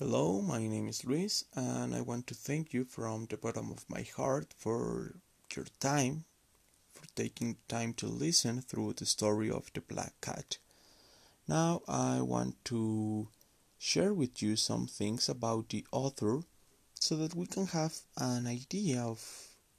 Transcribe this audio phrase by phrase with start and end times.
[0.00, 3.88] Hello, my name is Luis, and I want to thank you from the bottom of
[3.88, 5.14] my heart for
[5.54, 6.24] your time,
[6.92, 10.58] for taking time to listen through the story of the Black Cat.
[11.46, 13.28] Now, I want to
[13.78, 16.40] share with you some things about the author
[16.98, 19.22] so that we can have an idea of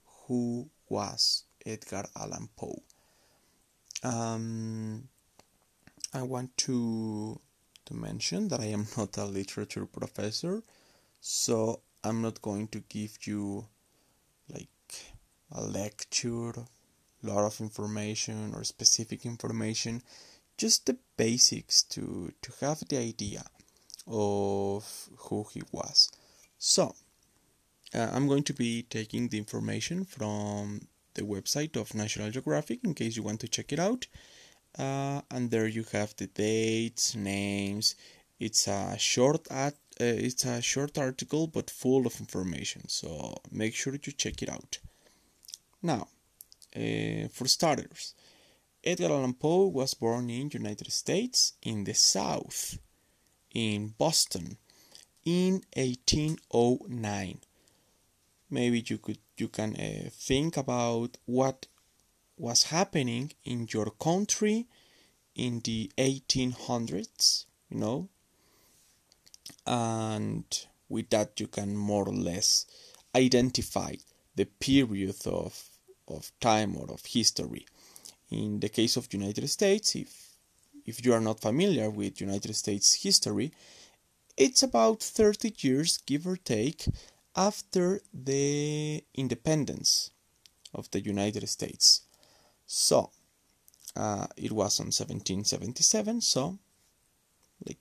[0.06, 2.82] who was Edgar Allan Poe.
[4.02, 5.10] Um,
[6.14, 7.42] I want to
[7.86, 10.64] to mention that I am not a literature professor,
[11.20, 13.66] so I'm not going to give you
[14.50, 14.70] like
[15.52, 16.68] a lecture, a
[17.24, 20.02] lot of information or specific information,
[20.58, 23.44] just the basics to to have the idea
[24.08, 26.12] of who he was.
[26.58, 26.96] So,
[27.94, 32.94] uh, I'm going to be taking the information from the website of National Geographic in
[32.94, 34.08] case you want to check it out
[34.78, 37.96] uh, and there you have the dates, names.
[38.40, 42.88] It's a short uh, it's a short article but full of information.
[42.88, 44.80] So make sure you check it out.
[45.82, 46.08] Now,
[46.76, 48.14] uh, for starters,
[48.84, 52.78] Edgar Allan Poe was born in United States in the South,
[53.54, 54.58] in Boston,
[55.24, 57.40] in 1809.
[58.50, 61.68] Maybe you could you can uh, think about what
[62.38, 64.68] was happening in your country
[65.36, 68.10] in the 1800s, you know,
[69.66, 72.66] and with that you can more or less
[73.16, 73.94] identify
[74.36, 75.70] the period of
[76.08, 77.66] of time or of history.
[78.30, 80.26] In the case of United States, if
[80.86, 83.52] if you are not familiar with United States history,
[84.38, 86.86] it's about 30 years, give or take,
[87.36, 90.12] after the independence
[90.74, 92.02] of the United States.
[92.66, 93.12] So,
[93.96, 96.58] uh, it was on 1777, so
[97.66, 97.80] like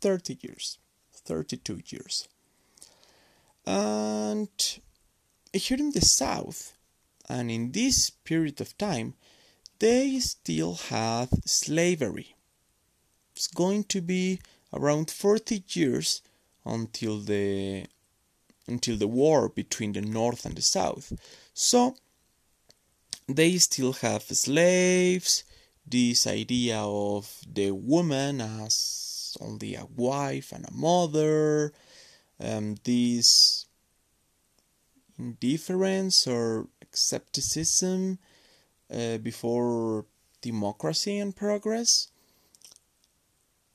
[0.00, 0.78] 30 years,
[1.12, 2.28] 32 years.
[3.66, 4.48] And
[5.52, 6.76] here in the south,
[7.28, 9.14] and in this period of time,
[9.78, 12.34] they still have slavery.
[13.34, 14.40] It's going to be
[14.72, 16.22] around 40 years
[16.64, 17.86] until the
[18.66, 21.12] until the war between the north and the south.
[21.54, 21.96] So
[23.36, 25.44] they still have slaves,
[25.86, 31.72] this idea of the woman as only a wife and a mother,
[32.38, 33.66] um, this
[35.18, 38.18] indifference or skepticism
[38.92, 40.06] uh, before
[40.40, 42.08] democracy and progress.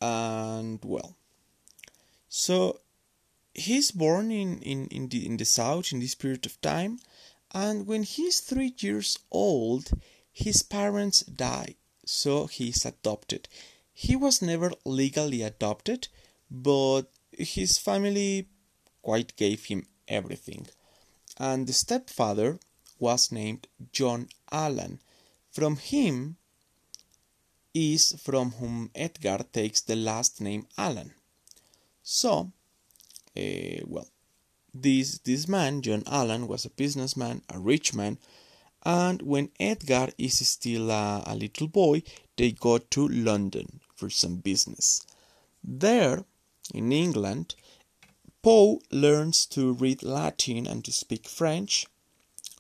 [0.02, 1.16] And well,
[2.28, 2.80] so
[3.54, 7.00] he's born in, in, in, the, in the south in this period of time
[7.56, 9.92] and when he's three years old,
[10.34, 13.48] his parents die, so he's adopted.
[13.94, 16.10] He was never legally adopted,
[16.52, 18.50] but his family
[19.02, 20.68] quite gave him everything.
[21.38, 22.60] And the stepfather
[23.00, 25.00] was named John Allan.
[25.50, 26.36] From him
[27.74, 31.14] is from whom Edgar takes the last name Allan.
[32.04, 32.52] So,
[33.38, 34.10] uh, well,
[34.82, 38.18] this, this man, John Allan, was a businessman, a rich man,
[38.84, 42.04] and when Edgar is still a, a little boy,
[42.38, 45.02] they go to London for some business.
[45.64, 46.26] There,
[46.74, 47.56] in England,
[48.44, 51.88] Poe learns to read Latin and to speak French.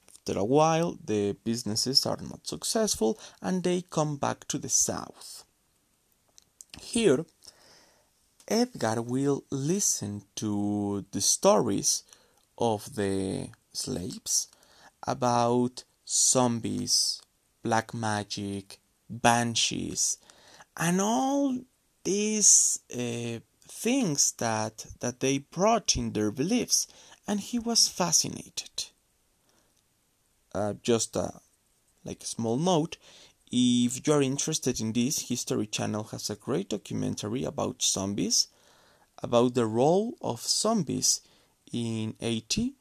[0.10, 5.44] After a while, the businesses are not successful and they come back to the south.
[6.82, 7.26] Here,
[8.48, 12.04] Edgar will listen to the stories
[12.58, 14.48] of the slaves
[15.08, 17.22] about zombies,
[17.64, 18.80] black magic,
[19.10, 20.18] banshees,
[20.78, 21.60] and all
[22.04, 26.88] these uh, things that that they brought in their beliefs,
[27.28, 28.86] and he was fascinated.
[30.54, 31.42] Uh, just a
[32.04, 32.98] like a small note
[33.52, 38.48] if you're interested in this, History Channel has a great documentary about zombies,
[39.22, 41.22] about the role of zombies
[41.72, 42.74] in Haiti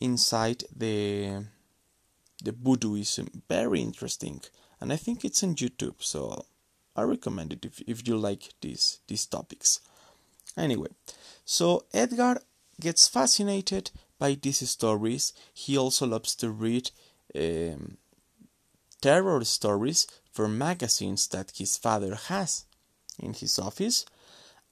[0.00, 1.44] inside the
[2.44, 3.42] the voodooism.
[3.48, 4.42] Very interesting,
[4.80, 6.46] and I think it's on YouTube, so
[6.94, 9.80] I recommend it if, if you like these these topics.
[10.56, 10.88] Anyway,
[11.44, 12.40] so Edgar
[12.80, 15.32] gets fascinated by these stories.
[15.54, 16.90] He also loves to read
[17.34, 17.98] um,
[19.00, 22.66] terror stories for magazines that his father has
[23.18, 24.04] in his office,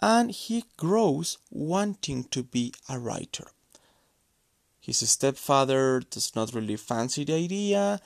[0.00, 3.48] and he grows wanting to be a writer.
[4.80, 8.00] His stepfather does not really fancy the idea,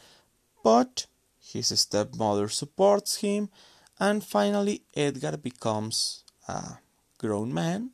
[0.62, 1.06] but
[1.38, 3.50] his stepmother supports him,
[3.98, 6.78] and finally Edgar becomes a
[7.18, 7.90] grown man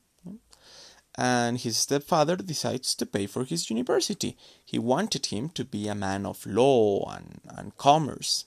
[1.16, 4.36] and his stepfather decides to pay for his university.
[4.64, 8.44] He wanted him to be a man of law and, and commerce.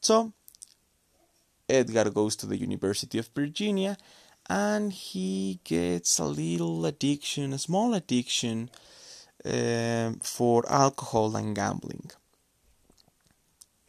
[0.00, 0.32] So,
[1.68, 3.96] Edgar goes to the University of Virginia
[4.48, 8.70] and he gets a little addiction, a small addiction
[9.44, 12.10] uh, for alcohol and gambling.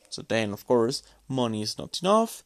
[0.10, 2.42] So then, of course, money is not enough,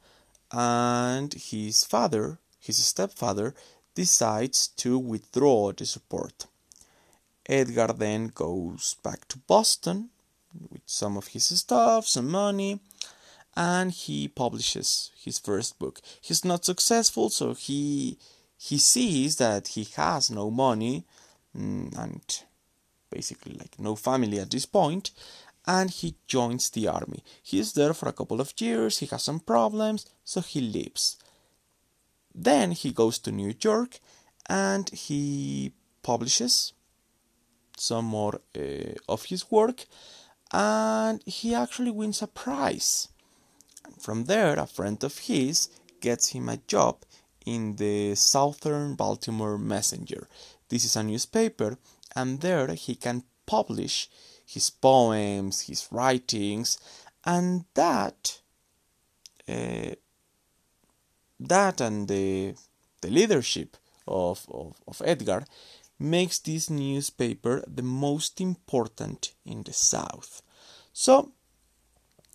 [0.51, 3.53] and his father, his stepfather,
[3.99, 6.45] decides to withdraw the support.
[7.45, 10.09] Edgar then goes back to Boston
[10.71, 12.79] with some of his stuff, some money,
[13.57, 15.99] and he publishes his first book.
[16.21, 18.17] He's not successful, so he
[18.69, 20.95] he sees that he has no money
[21.53, 22.25] mm, and
[23.09, 25.11] basically like no family at this point,
[25.77, 27.21] and he joins the army.
[27.49, 31.17] He is there for a couple of years, he has some problems, so he leaves.
[32.33, 33.99] Then he goes to New York
[34.47, 35.73] and he
[36.03, 36.73] publishes
[37.77, 39.85] some more uh, of his work
[40.51, 43.09] and he actually wins a prize.
[43.99, 45.69] From there, a friend of his
[46.01, 47.03] gets him a job
[47.45, 50.27] in the Southern Baltimore Messenger.
[50.69, 51.77] This is a newspaper,
[52.15, 54.09] and there he can publish
[54.45, 56.77] his poems, his writings,
[57.25, 58.39] and that
[59.47, 59.95] uh,
[61.39, 62.55] that and the
[63.01, 63.77] the leadership
[64.07, 65.45] of, of, of Edgar
[65.97, 70.41] makes this newspaper the most important in the South.
[70.91, 71.31] So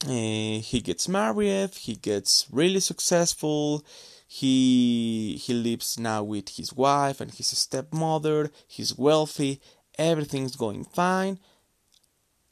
[0.06, 3.84] uh, he gets married, he gets really successful.
[4.26, 8.50] He he lives now with his wife and his stepmother.
[8.66, 9.60] He's wealthy,
[9.98, 11.38] everything's going fine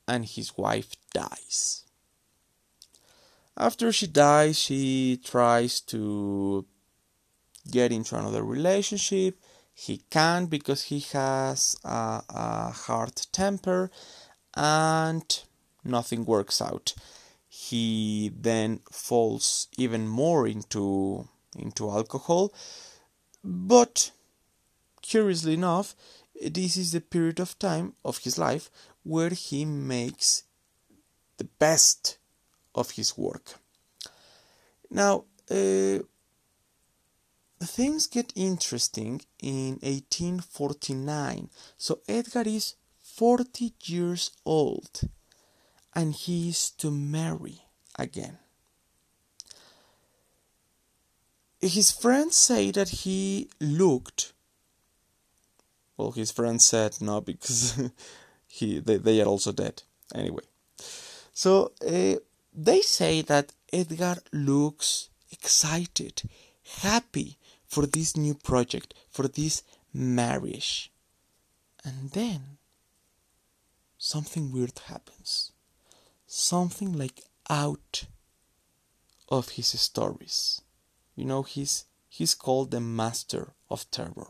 [0.06, 1.84] and his wife dies.
[3.56, 6.66] After she dies, she tries to
[7.70, 9.38] get into another relationship.
[9.74, 13.90] He can't because he has a, a hard temper
[14.54, 15.24] and
[15.84, 16.94] nothing works out.
[17.48, 22.52] He then falls even more into into alcohol.
[23.44, 24.10] But
[25.02, 25.94] curiously enough,
[26.40, 28.70] this is the period of time of his life
[29.02, 30.44] where he makes
[31.36, 32.18] the best
[32.74, 33.54] of his work.
[34.90, 35.98] Now, uh,
[37.60, 41.50] things get interesting in 1849.
[41.76, 45.00] So Edgar is 40 years old
[45.94, 47.62] and he is to marry
[47.98, 48.38] again.
[51.60, 54.32] His friends say that he looked.
[55.96, 57.80] Well, his friends said no because
[58.52, 59.82] he they, they are also dead
[60.14, 60.42] anyway
[61.32, 62.16] so uh,
[62.54, 66.22] they say that edgar looks excited
[66.80, 69.62] happy for this new project for this
[69.92, 70.90] marriage.
[71.84, 72.58] And then
[73.98, 75.52] something weird happens.
[76.26, 78.04] Something like out
[79.28, 80.60] of his stories.
[81.16, 84.28] You know he's he's called the master of terror.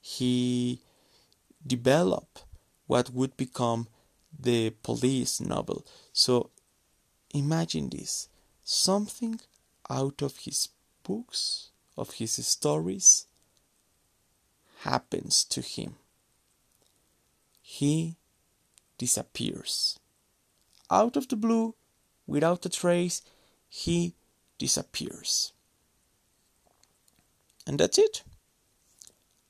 [0.00, 0.80] He
[1.66, 2.44] developed
[2.86, 3.88] what would become
[4.38, 5.86] the police novel.
[6.12, 6.50] So
[7.34, 8.28] imagine this
[8.64, 9.40] something
[9.88, 10.68] out of his
[11.02, 13.26] books, of his stories,
[14.80, 15.96] happens to him.
[17.62, 18.16] He
[18.98, 19.98] disappears.
[20.90, 21.74] Out of the blue,
[22.26, 23.22] without a trace,
[23.68, 24.14] he
[24.58, 25.52] disappears.
[27.66, 28.22] And that's it.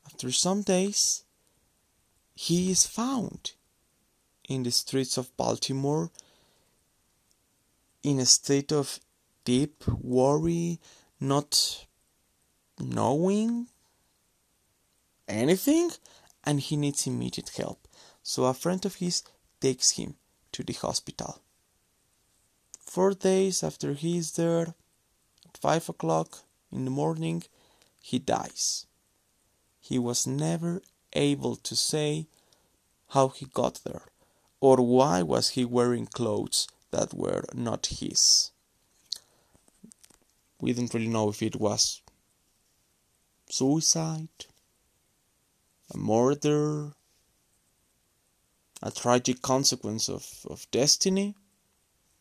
[0.07, 1.25] After some days,
[2.35, 3.53] he is found
[4.49, 6.11] in the streets of Baltimore
[8.03, 9.01] in a state of
[9.45, 10.81] deep worry,
[11.21, 11.87] not
[12.79, 13.67] knowing
[15.27, 15.91] anything,
[16.45, 17.89] and he needs immediate help.
[18.23, 19.23] So a friend of his
[19.61, 20.15] takes him
[20.53, 21.41] to the hospital.
[22.81, 24.75] Four days after he is there,
[25.45, 26.41] at five o'clock
[26.73, 27.43] in the morning,
[28.01, 28.87] he dies.
[29.81, 32.29] He was never able to say
[33.09, 34.03] how he got there
[34.61, 38.51] or why was he wearing clothes that were not his.
[40.61, 42.03] We don't really know if it was
[43.49, 44.47] suicide,
[45.93, 46.93] a murder,
[48.83, 51.35] a tragic consequence of, of destiny,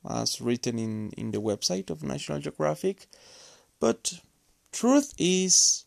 [0.09, 3.07] as written in, in the website of National Geographic.
[3.79, 4.21] But
[4.71, 5.85] truth is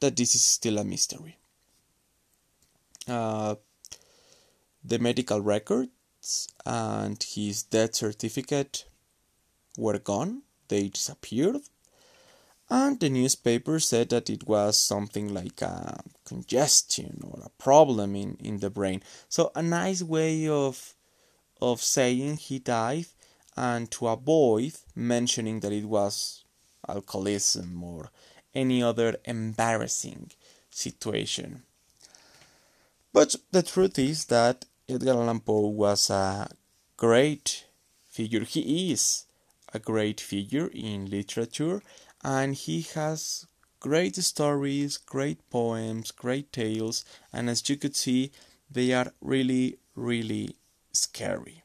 [0.00, 1.38] that this is still a mystery.
[3.06, 3.56] Uh,
[4.82, 5.40] the medical
[6.64, 8.84] and his death certificate
[9.76, 11.62] were gone, they disappeared,
[12.70, 18.36] and the newspaper said that it was something like a congestion or a problem in,
[18.40, 19.02] in the brain.
[19.28, 20.94] So a nice way of
[21.60, 23.06] of saying he died
[23.56, 26.44] and to avoid mentioning that it was
[26.88, 28.10] alcoholism or
[28.54, 30.30] any other embarrassing
[30.70, 31.62] situation.
[33.12, 36.46] But the truth is that Edgar Allan Poe was a
[36.98, 37.64] great
[38.06, 38.44] figure.
[38.44, 39.24] He is
[39.72, 41.82] a great figure in literature
[42.22, 43.46] and he has
[43.80, 48.30] great stories, great poems, great tales, and as you could see,
[48.70, 50.56] they are really, really
[50.92, 51.62] scary.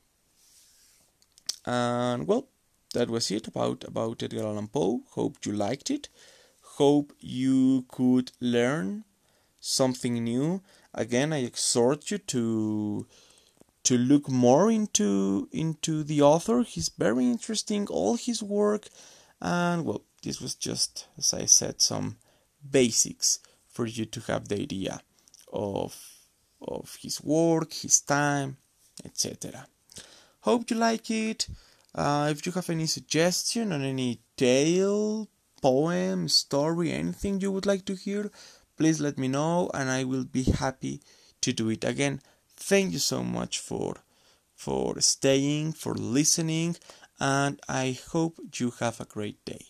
[1.65, 2.47] And well,
[2.93, 5.01] that was it about about Edgar Allan Poe.
[5.11, 6.07] Hope you liked it.
[6.61, 9.03] Hope you could learn
[9.59, 10.61] something new.
[10.93, 13.07] Again, I exhort you to
[13.83, 16.63] to look more into into the author.
[16.63, 17.87] He's very interesting.
[17.87, 18.87] All his work,
[19.41, 22.17] and well, this was just as I said some
[22.69, 25.01] basics for you to have the idea
[25.53, 25.95] of
[26.61, 28.57] of his work, his time,
[29.05, 29.67] etc.
[30.41, 31.47] Hope you like it.
[31.95, 35.27] Uh, if you have any suggestion on any tale,
[35.61, 38.31] poem, story, anything you would like to hear,
[38.79, 41.01] please let me know and I will be happy
[41.41, 42.21] to do it again.
[42.55, 43.97] Thank you so much for
[44.55, 46.75] for staying, for listening,
[47.19, 49.65] and I hope you have a great day.